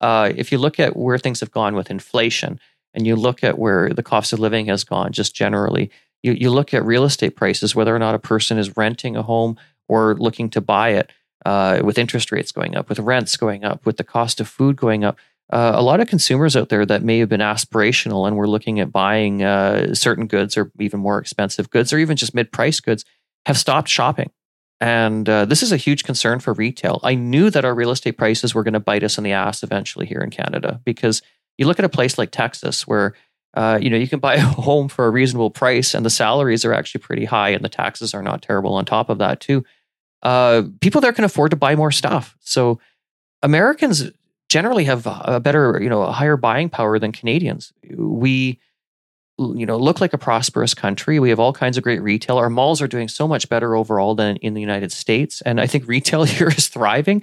uh, 0.00 0.32
if 0.36 0.52
you 0.52 0.58
look 0.58 0.78
at 0.78 0.96
where 0.96 1.18
things 1.18 1.40
have 1.40 1.50
gone 1.50 1.74
with 1.74 1.90
inflation 1.90 2.60
and 2.94 3.06
you 3.06 3.16
look 3.16 3.44
at 3.44 3.58
where 3.58 3.90
the 3.90 4.02
cost 4.02 4.32
of 4.32 4.38
living 4.38 4.66
has 4.66 4.84
gone 4.84 5.12
just 5.12 5.34
generally, 5.34 5.90
you, 6.22 6.32
you 6.32 6.50
look 6.50 6.74
at 6.74 6.84
real 6.84 7.04
estate 7.04 7.36
prices, 7.36 7.74
whether 7.74 7.94
or 7.94 7.98
not 7.98 8.14
a 8.14 8.18
person 8.18 8.58
is 8.58 8.76
renting 8.76 9.16
a 9.16 9.22
home 9.22 9.56
or 9.88 10.14
looking 10.16 10.50
to 10.50 10.60
buy 10.60 10.90
it, 10.90 11.10
uh, 11.46 11.80
with 11.82 11.98
interest 11.98 12.32
rates 12.32 12.52
going 12.52 12.76
up, 12.76 12.88
with 12.88 12.98
rents 12.98 13.36
going 13.36 13.64
up, 13.64 13.86
with 13.86 13.96
the 13.96 14.04
cost 14.04 14.40
of 14.40 14.48
food 14.48 14.76
going 14.76 15.04
up. 15.04 15.16
Uh, 15.50 15.72
a 15.74 15.82
lot 15.82 16.00
of 16.00 16.08
consumers 16.08 16.56
out 16.56 16.68
there 16.68 16.84
that 16.84 17.02
may 17.02 17.18
have 17.18 17.28
been 17.28 17.40
aspirational 17.40 18.26
and 18.26 18.36
were 18.36 18.48
looking 18.48 18.80
at 18.80 18.92
buying 18.92 19.42
uh, 19.42 19.94
certain 19.94 20.26
goods 20.26 20.58
or 20.58 20.70
even 20.78 21.00
more 21.00 21.18
expensive 21.18 21.70
goods 21.70 21.92
or 21.92 21.98
even 21.98 22.16
just 22.16 22.34
mid 22.34 22.52
price 22.52 22.80
goods 22.80 23.04
have 23.46 23.56
stopped 23.56 23.88
shopping. 23.88 24.30
And 24.80 25.28
uh, 25.28 25.44
this 25.44 25.62
is 25.62 25.72
a 25.72 25.76
huge 25.76 26.04
concern 26.04 26.38
for 26.38 26.52
retail. 26.52 27.00
I 27.02 27.14
knew 27.14 27.50
that 27.50 27.64
our 27.64 27.74
real 27.74 27.90
estate 27.90 28.12
prices 28.12 28.54
were 28.54 28.62
going 28.62 28.74
to 28.74 28.80
bite 28.80 29.02
us 29.02 29.18
in 29.18 29.24
the 29.24 29.32
ass 29.32 29.62
eventually 29.62 30.06
here 30.06 30.20
in 30.20 30.30
Canada 30.30 30.80
because 30.84 31.20
you 31.56 31.66
look 31.66 31.78
at 31.78 31.84
a 31.84 31.88
place 31.88 32.16
like 32.16 32.30
Texas 32.30 32.86
where 32.86 33.14
uh, 33.54 33.78
you 33.80 33.90
know 33.90 33.96
you 33.96 34.08
can 34.08 34.20
buy 34.20 34.34
a 34.34 34.40
home 34.40 34.88
for 34.88 35.06
a 35.06 35.10
reasonable 35.10 35.50
price 35.50 35.94
and 35.94 36.06
the 36.06 36.10
salaries 36.10 36.64
are 36.64 36.72
actually 36.72 37.00
pretty 37.00 37.24
high 37.24 37.50
and 37.50 37.64
the 37.64 37.68
taxes 37.68 38.14
are 38.14 38.22
not 38.22 38.42
terrible 38.42 38.74
on 38.74 38.84
top 38.84 39.08
of 39.08 39.18
that 39.18 39.40
too. 39.40 39.64
Uh, 40.22 40.62
people 40.80 41.00
there 41.00 41.12
can 41.12 41.24
afford 41.24 41.50
to 41.50 41.56
buy 41.56 41.74
more 41.74 41.92
stuff. 41.92 42.36
So 42.40 42.80
Americans 43.42 44.10
generally 44.48 44.84
have 44.84 45.06
a 45.06 45.40
better, 45.40 45.78
you 45.80 45.88
know, 45.88 46.02
a 46.02 46.12
higher 46.12 46.36
buying 46.36 46.70
power 46.70 46.98
than 46.98 47.12
Canadians. 47.12 47.72
We, 47.96 48.58
you 49.38 49.66
know, 49.66 49.76
look 49.76 50.00
like 50.00 50.12
a 50.12 50.18
prosperous 50.18 50.74
country. 50.74 51.20
We 51.20 51.30
have 51.30 51.38
all 51.38 51.52
kinds 51.52 51.76
of 51.76 51.84
great 51.84 52.02
retail. 52.02 52.38
Our 52.38 52.50
malls 52.50 52.82
are 52.82 52.88
doing 52.88 53.08
so 53.08 53.28
much 53.28 53.48
better 53.48 53.76
overall 53.76 54.14
than 54.14 54.36
in 54.36 54.54
the 54.54 54.60
United 54.60 54.92
States, 54.92 55.40
and 55.42 55.60
I 55.60 55.66
think 55.66 55.86
retail 55.88 56.24
here 56.24 56.48
is 56.48 56.68
thriving. 56.68 57.22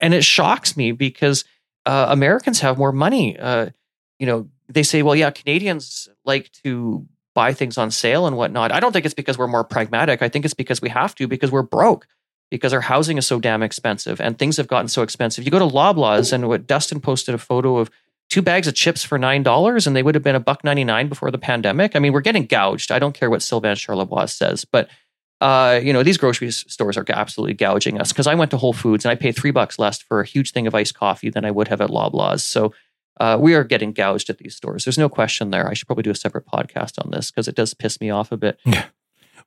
And 0.00 0.12
it 0.12 0.24
shocks 0.24 0.76
me 0.76 0.92
because 0.92 1.44
uh, 1.86 2.06
Americans 2.10 2.60
have 2.60 2.76
more 2.76 2.92
money. 2.92 3.38
Uh, 3.38 3.70
you 4.18 4.26
know, 4.26 4.48
they 4.68 4.82
say, 4.82 5.02
well, 5.02 5.14
yeah, 5.14 5.30
Canadians 5.30 6.08
like 6.24 6.50
to 6.64 7.06
buy 7.34 7.52
things 7.52 7.78
on 7.78 7.90
sale 7.90 8.26
and 8.26 8.36
whatnot. 8.36 8.72
I 8.72 8.80
don't 8.80 8.92
think 8.92 9.04
it's 9.04 9.14
because 9.14 9.38
we're 9.38 9.46
more 9.46 9.64
pragmatic. 9.64 10.22
I 10.22 10.28
think 10.28 10.44
it's 10.44 10.54
because 10.54 10.80
we 10.80 10.88
have 10.88 11.14
to 11.16 11.28
because 11.28 11.50
we're 11.50 11.62
broke 11.62 12.06
because 12.50 12.72
our 12.72 12.80
housing 12.80 13.18
is 13.18 13.26
so 13.26 13.40
damn 13.40 13.62
expensive 13.62 14.20
and 14.20 14.38
things 14.38 14.56
have 14.56 14.68
gotten 14.68 14.88
so 14.88 15.02
expensive. 15.02 15.44
You 15.44 15.50
go 15.50 15.58
to 15.58 15.66
Loblaws 15.66 16.32
and 16.32 16.48
what 16.48 16.66
Dustin 16.66 17.00
posted 17.00 17.34
a 17.34 17.38
photo 17.38 17.78
of 17.78 17.90
two 18.30 18.42
bags 18.42 18.66
of 18.66 18.74
chips 18.74 19.04
for 19.04 19.18
nine 19.18 19.42
dollars 19.42 19.86
and 19.86 19.94
they 19.94 20.02
would 20.02 20.14
have 20.14 20.24
been 20.24 20.34
a 20.34 20.40
buck 20.40 20.64
ninety 20.64 20.84
nine 20.84 21.08
before 21.08 21.30
the 21.30 21.38
pandemic. 21.38 21.94
I 21.94 21.98
mean, 21.98 22.12
we're 22.12 22.20
getting 22.20 22.46
gouged. 22.46 22.90
I 22.90 22.98
don't 22.98 23.14
care 23.14 23.30
what 23.30 23.42
Sylvain 23.42 23.76
Charlebois 23.76 24.30
says, 24.30 24.64
but 24.64 24.88
uh, 25.40 25.80
you 25.82 25.92
know, 25.92 26.02
these 26.02 26.16
grocery 26.16 26.50
stores 26.50 26.96
are 26.96 27.04
absolutely 27.08 27.54
gouging 27.54 28.00
us 28.00 28.12
because 28.12 28.26
I 28.26 28.34
went 28.34 28.50
to 28.52 28.56
Whole 28.56 28.72
Foods 28.72 29.04
and 29.04 29.12
I 29.12 29.14
paid 29.14 29.36
three 29.36 29.50
bucks 29.50 29.78
less 29.78 30.00
for 30.00 30.20
a 30.20 30.26
huge 30.26 30.52
thing 30.52 30.66
of 30.66 30.74
iced 30.74 30.94
coffee 30.94 31.28
than 31.28 31.44
I 31.44 31.50
would 31.50 31.68
have 31.68 31.80
at 31.80 31.90
Loblaws. 31.90 32.40
So 32.40 32.72
uh, 33.20 33.36
we 33.40 33.54
are 33.54 33.64
getting 33.64 33.92
gouged 33.92 34.30
at 34.30 34.38
these 34.38 34.56
stores. 34.56 34.84
There's 34.84 34.98
no 34.98 35.08
question 35.08 35.50
there. 35.50 35.68
I 35.68 35.74
should 35.74 35.86
probably 35.86 36.02
do 36.02 36.10
a 36.10 36.14
separate 36.14 36.46
podcast 36.46 37.04
on 37.04 37.10
this 37.10 37.30
because 37.30 37.46
it 37.46 37.54
does 37.54 37.74
piss 37.74 38.00
me 38.00 38.10
off 38.10 38.32
a 38.32 38.36
bit. 38.36 38.58
Yeah. 38.64 38.86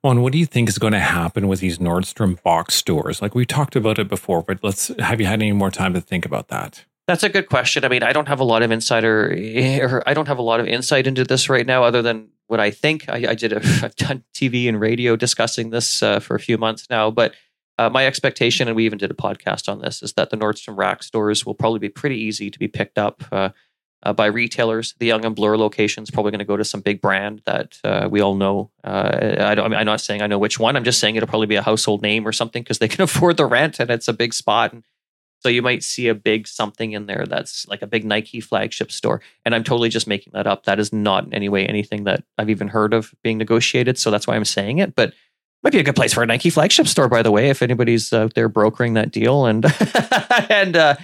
Well, 0.03 0.12
and 0.12 0.22
what 0.22 0.34
do 0.34 0.39
you 0.39 0.46
think 0.46 0.69
is 0.69 0.77
going 0.77 0.93
to 0.93 1.00
happen 1.00 1.48
with 1.48 1.60
these 1.60 1.79
Nordstrom 1.79 2.41
box 2.43 2.75
stores? 2.75 3.22
Like 3.22 3.34
we 3.34 3.46
talked 3.46 3.75
about 3.75 3.98
it 3.98 4.07
before, 4.07 4.43
but 4.43 4.63
let's 4.63 4.89
have 5.00 5.19
you 5.19 5.25
had 5.25 5.41
any 5.41 5.51
more 5.51 5.72
time 5.72 5.93
to 5.93 6.01
think 6.01 6.25
about 6.25 6.50
that? 6.50 6.86
That's 7.08 7.24
a 7.24 7.30
good 7.30 7.48
question. 7.48 7.86
I 7.86 7.88
mean, 7.88 8.04
I 8.04 8.12
don't 8.12 8.28
have 8.28 8.42
a 8.42 8.44
lot 8.44 8.64
of 8.64 8.72
insider, 8.72 9.32
or 9.82 10.04
I 10.06 10.14
don't 10.14 10.28
have 10.28 10.40
a 10.40 10.44
lot 10.44 10.60
of 10.60 10.68
insight 10.68 11.08
into 11.08 11.24
this 11.24 11.50
right 11.50 11.66
now, 11.66 11.84
other 11.84 12.02
than 12.02 12.30
what 12.48 12.60
I 12.60 12.72
think. 12.72 13.08
I, 13.08 13.28
I 13.30 13.36
did. 13.36 13.54
A, 13.54 13.58
I've 13.84 13.96
done 13.96 14.24
TV 14.34 14.68
and 14.68 14.80
radio 14.80 15.16
discussing 15.16 15.70
this 15.70 16.04
uh, 16.04 16.20
for 16.20 16.36
a 16.36 16.40
few 16.40 16.58
months 16.58 16.88
now, 16.90 17.10
but 17.10 17.34
uh, 17.80 17.90
my 17.90 18.06
expectation, 18.06 18.68
and 18.68 18.76
we 18.76 18.86
even 18.86 18.98
did 18.98 19.12
a 19.12 19.14
podcast 19.14 19.70
on 19.70 19.80
this, 19.80 20.02
is 20.02 20.14
that 20.14 20.32
the 20.32 20.38
Nordstrom 20.38 20.78
Rack 20.78 21.04
stores 21.04 21.46
will 21.46 21.54
probably 21.54 21.80
be 21.80 21.90
pretty 21.90 22.18
easy 22.18 22.50
to 22.50 22.60
be 22.60 22.68
picked 22.68 22.98
up. 22.98 23.24
Uh, 23.32 23.50
uh, 24.04 24.14
by 24.14 24.28
retailers. 24.28 24.94
The 25.00 25.08
Yonge 25.08 25.26
and 25.26 25.36
Bloor 25.36 25.58
location 25.58 26.04
is 26.04 26.12
probably 26.12 26.32
going 26.32 26.40
to 26.40 26.46
go 26.46 26.58
to 26.58 26.64
some 26.64 26.82
big 26.82 27.02
brand 27.02 27.42
that 27.46 27.80
uh, 27.84 28.08
we 28.10 28.22
all 28.22 28.36
know. 28.36 28.72
Uh, 28.84 29.36
I 29.40 29.52
I 29.54 29.56
mean, 29.56 29.74
I'm 29.74 29.86
not 29.86 30.02
saying 30.02 30.22
I 30.22 30.28
know 30.28 30.38
which 30.38 30.60
one. 30.60 30.76
I'm 30.76 30.84
just 30.84 31.00
saying 31.00 31.16
it'll 31.16 31.28
probably 31.28 31.48
be 31.48 31.56
a 31.56 31.64
household 31.64 32.02
name 32.02 32.28
or 32.28 32.32
something 32.32 32.62
because 32.62 32.80
they 32.80 32.88
can 32.88 33.02
afford 33.04 33.38
the 33.38 33.46
rent 33.46 33.80
and 33.80 33.90
it's 33.90 34.08
a 34.08 34.14
big 34.14 34.34
spot. 34.34 34.74
And 34.74 34.84
so 35.39 35.50
you 35.50 35.62
might 35.62 35.84
see 35.84 36.08
a 36.08 36.15
big 36.15 36.48
something 36.48 36.94
in 36.94 37.06
there 37.06 37.25
that's 37.27 37.67
like 37.67 37.82
a 37.82 37.88
big 37.88 38.03
Nike 38.03 38.41
flagship 38.41 38.91
store. 38.91 39.22
And 39.46 39.53
I'm 39.53 39.63
totally 39.63 39.89
just 39.89 40.08
making 40.08 40.34
that 40.34 40.48
up. 40.48 40.65
That 40.65 40.79
is 40.79 40.91
not 40.91 41.25
in 41.25 41.34
any 41.34 41.48
way 41.50 41.65
anything 41.65 42.06
that 42.06 42.24
I've 42.38 42.50
even 42.50 42.67
heard 42.67 42.94
of 42.94 43.13
being 43.24 43.38
negotiated. 43.38 43.98
So 43.98 44.10
that's 44.12 44.27
why 44.27 44.36
I'm 44.36 44.46
saying 44.46 44.79
it. 44.79 44.96
But 44.96 45.13
might 45.63 45.74
be 45.74 45.79
a 45.79 45.84
good 45.84 45.96
place 45.96 46.13
for 46.13 46.24
a 46.24 46.25
Nike 46.25 46.50
flagship 46.50 46.88
store, 46.88 47.08
by 47.08 47.22
the 47.22 47.32
way, 47.32 47.50
if 47.50 47.62
anybody's 47.62 48.13
out 48.13 48.34
there 48.36 48.50
brokering 48.50 48.94
that 48.94 49.12
deal. 49.12 49.46
And 49.46 49.65
and 50.50 50.75
uh, 50.75 50.96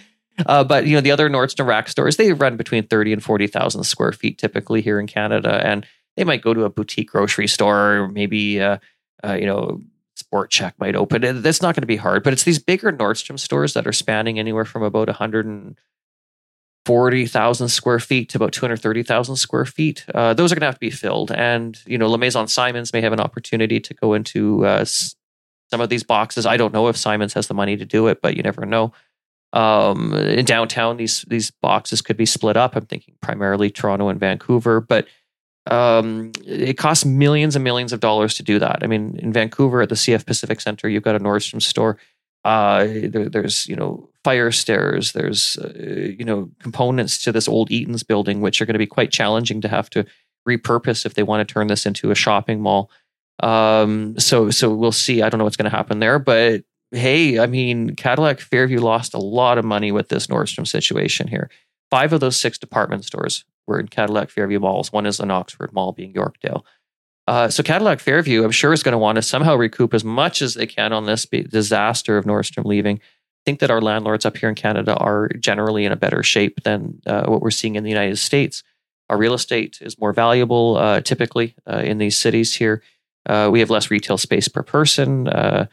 uh, 0.46 0.63
but 0.63 0.88
you 0.88 0.96
know, 0.96 1.02
the 1.02 1.12
other 1.12 1.30
Nordstrom 1.30 1.68
rack 1.68 1.88
stores, 1.88 2.18
they 2.18 2.34
run 2.34 2.58
between 2.58 2.88
30 2.88 3.13
and 3.13 3.24
40,000 3.24 3.84
square 3.84 4.12
feet 4.12 4.38
typically 4.38 4.82
here 4.82 5.00
in 5.00 5.08
Canada. 5.08 5.62
And 5.66 5.86
they 6.18 6.24
might 6.24 6.42
go 6.42 6.54
to 6.54 6.63
a 6.63 6.70
boutique 6.70 7.12
grocery 7.12 7.48
store, 7.48 7.96
or 7.96 8.08
maybe, 8.08 8.62
uh, 8.62 8.78
uh, 9.24 9.34
you 9.34 9.46
know, 9.46 9.82
Sport 10.15 10.51
Chek 10.51 10.74
might 10.77 10.96
open. 10.96 11.41
That's 11.41 11.62
not 11.62 11.75
going 11.75 11.82
to 11.82 11.88
be 11.88 11.98
hard, 11.98 12.24
but 12.24 12.32
it's 12.34 12.43
these 12.43 12.60
bigger 12.60 12.91
Nordstrom 12.91 13.39
stores 13.39 13.74
that 13.74 13.88
are 13.88 13.93
spanning 13.93 14.38
anywhere 14.38 14.65
from 14.65 14.84
about 14.84 15.08
140,000 15.08 17.67
square 17.70 18.00
feet 18.00 18.29
to 18.29 18.38
about 18.38 18.53
230,000 18.53 19.36
square 19.36 19.65
feet. 19.65 20.05
Uh, 20.13 20.34
those 20.34 20.51
are 20.51 20.55
going 20.55 20.62
to 20.62 20.67
have 20.67 20.75
to 20.75 20.79
be 20.79 20.91
filled. 20.91 21.32
And, 21.32 21.79
you 21.86 21.98
know, 21.98 22.08
La 22.08 22.17
Maison 22.17 22.48
Simons 22.48 22.93
may 22.93 23.01
have 23.01 23.13
an 23.13 23.20
opportunity 23.20 23.79
to 23.79 23.93
go 23.96 24.13
into 24.13 24.63
uh, 24.65 24.86
some 24.86 25.82
of 25.82 25.89
these 25.89 26.03
boxes. 26.03 26.46
I 26.46 26.58
don't 26.58 26.74
know 26.74 26.88
if 26.88 26.98
Simons 26.98 27.34
has 27.34 27.48
the 27.48 27.55
money 27.55 27.75
to 27.77 27.86
do 27.86 28.08
it, 28.08 28.22
but 28.22 28.38
you 28.38 28.43
never 28.43 28.65
know. 28.65 28.93
Um, 29.53 30.13
in 30.15 30.46
downtown, 30.46 30.98
these 30.98 31.22
these 31.27 31.51
boxes 31.51 32.01
could 32.01 32.17
be 32.17 32.25
split 32.25 32.58
up. 32.58 32.75
I'm 32.75 32.88
thinking 32.88 33.13
primarily 33.22 33.70
Toronto 33.70 34.10
and 34.10 34.20
Vancouver, 34.20 34.82
but 34.82 35.05
um, 35.67 36.32
it 36.46 36.77
costs 36.77 37.05
millions 37.05 37.55
and 37.55 37.63
millions 37.63 37.93
of 37.93 38.00
dollars 38.00 38.36
to 38.36 38.43
do 38.43 38.60
that. 38.60 38.79
I 38.84 38.88
mean, 38.88 39.17
in 39.17 39.32
Vancouver 39.32 39.82
at 39.82 39.89
the 39.89 39.96
CF 39.96 40.25
Pacific 40.25 40.60
Center, 40.60 40.89
you've 40.89 41.03
got 41.03 41.15
a 41.15 41.20
Nordstrom 41.20 41.62
store. 41.62 41.98
Uh, 42.43 42.84
there, 42.84 43.29
there's 43.29 43.67
you 43.67 43.75
know 43.75 44.10
fire 44.24 44.51
stairs. 44.51 45.13
There's 45.13 45.58
uh, 45.58 46.13
you 46.17 46.25
know 46.25 46.50
components 46.60 47.24
to 47.24 47.32
this 47.32 47.48
old 47.48 47.72
Eaton's 47.72 48.03
building, 48.03 48.41
which 48.41 48.62
are 48.62 48.65
going 48.65 48.74
to 48.74 48.79
be 48.79 48.88
quite 48.88 49.12
challenging 49.12 49.62
to 49.62 49.70
have 49.70 49.89
to 49.91 50.05
repurpose 50.48 51.05
if 51.05 51.13
they 51.13 51.24
want 51.24 51.48
to 51.48 51.53
turn 51.53 51.67
this 51.67 51.86
into 51.86 52.12
a 52.12 52.15
shopping 52.15 52.62
mall. 52.62 52.91
Um, 53.41 54.20
so 54.20 54.50
so 54.50 54.74
we'll 54.74 54.91
see. 54.91 55.22
I 55.22 55.29
don't 55.29 55.38
know 55.38 55.46
what's 55.46 55.58
going 55.58 55.72
to 55.72 55.75
happen 55.75 56.00
there, 56.00 56.20
but 56.20 56.63
hey, 56.91 57.39
I 57.39 57.48
mean, 57.48 57.96
Cadillac 57.96 58.41
Fairview 58.41 58.79
lost 58.79 59.13
a 59.13 59.20
lot 59.20 59.58
of 59.58 59.63
money 59.63 59.93
with 59.93 60.10
this 60.10 60.27
Nordstrom 60.27 60.67
situation 60.67 61.27
here. 61.27 61.50
Five 61.89 62.12
of 62.12 62.20
those 62.20 62.38
six 62.38 62.58
department 62.58 63.05
stores 63.05 63.46
were 63.67 63.79
in 63.79 63.88
Cadillac 63.88 64.29
Fairview 64.29 64.60
malls. 64.60 64.91
One 64.91 65.05
is 65.05 65.20
an 65.20 65.32
Oxford 65.32 65.74
mall, 65.74 65.91
being 65.91 66.13
Yorkdale. 66.13 66.63
Uh, 67.25 67.50
so 67.50 67.63
Cadillac 67.63 68.00
Fairview, 68.00 68.43
I'm 68.43 68.51
sure, 68.51 68.74
is 68.74 68.84
going 68.84 68.93
to 68.93 68.98
want 68.98 69.15
to 69.15 69.22
somehow 69.22 69.55
recoup 69.55 69.93
as 69.93 70.03
much 70.03 70.41
as 70.41 70.55
they 70.55 70.65
can 70.65 70.91
on 70.91 71.05
this 71.05 71.25
disaster 71.25 72.17
of 72.17 72.25
Nordstrom 72.25 72.65
leaving. 72.65 72.98
I 72.98 73.43
think 73.46 73.60
that 73.60 73.72
our 73.72 73.82
landlords 73.82 74.25
up 74.25 74.38
here 74.38 74.50
in 74.50 74.55
Canada 74.55 74.96
are 74.98 75.29
generally 75.39 75.86
in 75.86 75.91
a 75.91 75.98
better 75.98 76.24
shape 76.24 76.63
than 76.63 77.01
uh, 77.05 77.25
what 77.25 77.41
we're 77.41 77.51
seeing 77.51 77.75
in 77.75 77.84
the 77.84 77.89
United 77.89 78.17
States. 78.17 78.63
Our 79.10 79.17
real 79.17 79.34
estate 79.34 79.79
is 79.82 80.00
more 80.00 80.13
valuable 80.13 80.77
uh, 80.77 81.01
typically 81.01 81.55
uh, 81.70 81.77
in 81.77 81.98
these 81.98 82.17
cities 82.17 82.53
here. 82.55 82.82
Uh, 83.25 83.50
we 83.51 83.60
have 83.60 83.70
less 83.70 83.91
retail 83.91 84.17
space 84.17 84.48
per 84.48 84.63
person. 84.63 85.27
Uh, 85.27 85.67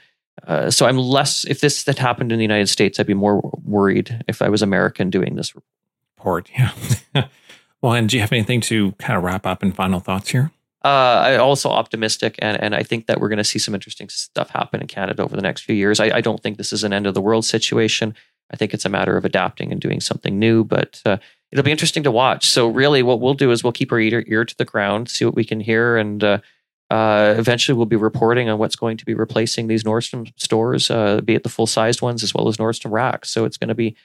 so 0.71 0.87
I'm 0.87 0.99
less. 0.99 1.45
If 1.45 1.61
this 1.61 1.85
had 1.85 1.99
happened 1.99 2.33
in 2.33 2.39
the 2.39 2.45
United 2.45 2.69
States, 2.69 2.99
I'd 2.99 3.07
be 3.07 3.15
more 3.15 3.41
worried 3.65 4.25
if 4.27 4.41
I 4.41 4.49
was 4.49 4.63
American 4.63 5.11
doing 5.11 5.35
this 5.35 5.55
report. 5.55 6.49
Yeah. 6.57 6.73
well, 7.83 7.95
and 7.95 8.09
do 8.09 8.17
you 8.17 8.21
have 8.21 8.33
anything 8.33 8.61
to 8.63 8.93
kind 8.93 9.17
of 9.17 9.25
wrap 9.25 9.47
up 9.47 9.63
and 9.63 9.75
final 9.75 10.01
thoughts 10.01 10.31
here? 10.31 10.51
Uh, 10.83 11.23
I'm 11.27 11.41
also 11.41 11.69
optimistic, 11.69 12.37
and, 12.39 12.61
and 12.63 12.75
I 12.75 12.83
think 12.83 13.07
that 13.07 13.21
we're 13.21 13.29
going 13.29 13.39
to 13.39 13.45
see 13.45 13.59
some 13.59 13.75
interesting 13.75 14.09
stuff 14.09 14.49
happen 14.51 14.81
in 14.81 14.87
Canada 14.87 15.23
over 15.23 15.37
the 15.37 15.43
next 15.43 15.63
few 15.63 15.75
years. 15.75 16.01
I, 16.01 16.17
I, 16.17 16.21
don't 16.23 16.43
think 16.43 16.57
this 16.57 16.73
is 16.73 16.85
an 16.85 16.95
end 16.95 17.07
of 17.07 17.13
the 17.13 17.21
world 17.21 17.45
situation. 17.45 18.15
I 18.51 18.57
think 18.57 18.73
it's 18.73 18.87
a 18.87 18.89
matter 18.89 19.19
of 19.19 19.27
adapting 19.27 19.73
and 19.73 19.81
doing 19.81 20.01
something 20.01 20.39
new, 20.39 20.65
but 20.65 21.03
uh, 21.05 21.19
it'll 21.53 21.65
be 21.65 21.71
interesting 21.71 22.03
to 22.05 22.11
watch. 22.11 22.49
So, 22.49 22.67
really, 22.67 23.03
what 23.03 23.21
we'll 23.21 23.35
do 23.35 23.51
is 23.51 23.63
we'll 23.63 23.75
keep 23.75 23.93
our 23.93 24.01
ear, 24.01 24.25
ear 24.27 24.45
to 24.47 24.57
the 24.57 24.65
ground, 24.65 25.11
see 25.11 25.27
what 25.27 25.35
we 25.35 25.45
can 25.45 25.61
hear, 25.61 25.99
and 25.99 26.25
uh, 26.25 26.39
uh, 26.91 27.35
eventually, 27.39 27.77
we'll 27.77 27.87
be 27.87 27.97
reporting 27.97 28.49
on 28.49 28.59
what's 28.59 28.75
going 28.75 28.97
to 28.97 29.05
be 29.05 29.15
replacing 29.15 29.69
these 29.69 29.85
Nordstrom 29.85 30.33
stores, 30.37 30.91
uh, 30.91 31.21
be 31.21 31.35
it 31.35 31.45
the 31.45 31.49
full 31.49 31.67
sized 31.67 32.03
ones 32.03 32.23
as 32.25 32.35
well 32.35 32.49
as 32.49 32.57
Nordstrom 32.57 32.91
racks. 32.91 33.31
So 33.31 33.45
it's 33.45 33.57
going 33.57 33.69
to 33.69 33.75
be 33.75 33.97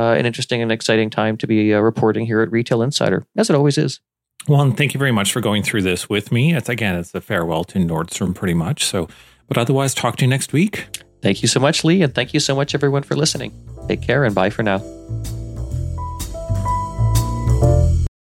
uh, 0.00 0.14
an 0.14 0.24
interesting 0.24 0.62
and 0.62 0.72
exciting 0.72 1.10
time 1.10 1.36
to 1.36 1.46
be 1.46 1.74
uh, 1.74 1.80
reporting 1.80 2.24
here 2.26 2.40
at 2.40 2.50
Retail 2.50 2.82
Insider, 2.82 3.26
as 3.36 3.50
it 3.50 3.56
always 3.56 3.76
is. 3.76 4.00
Well, 4.48 4.62
and 4.62 4.76
thank 4.76 4.94
you 4.94 4.98
very 4.98 5.12
much 5.12 5.32
for 5.32 5.40
going 5.40 5.62
through 5.62 5.82
this 5.82 6.08
with 6.08 6.32
me. 6.32 6.54
It's 6.54 6.68
again, 6.68 6.96
it's 6.96 7.14
a 7.14 7.20
farewell 7.20 7.64
to 7.64 7.78
Nordstrom, 7.78 8.34
pretty 8.34 8.54
much. 8.54 8.84
So, 8.84 9.08
but 9.48 9.58
otherwise, 9.58 9.94
talk 9.94 10.16
to 10.16 10.24
you 10.24 10.30
next 10.30 10.52
week. 10.52 10.88
Thank 11.22 11.42
you 11.42 11.48
so 11.48 11.60
much, 11.60 11.84
Lee, 11.84 12.02
and 12.02 12.14
thank 12.14 12.32
you 12.32 12.40
so 12.40 12.56
much, 12.56 12.74
everyone, 12.74 13.02
for 13.02 13.14
listening. 13.14 13.52
Take 13.88 14.00
care 14.00 14.24
and 14.24 14.34
bye 14.34 14.50
for 14.50 14.62
now. 14.62 14.78